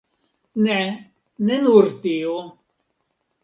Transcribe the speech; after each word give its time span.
Ne, 0.67 0.77
ne 1.49 1.59
nur 1.67 1.93
tio. 2.07 2.35